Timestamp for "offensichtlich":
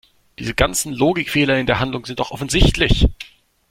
2.31-3.05